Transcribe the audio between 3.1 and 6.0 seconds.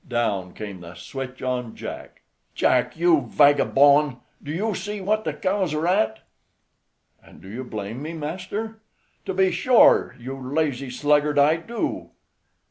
vagabone, do you see what the cows are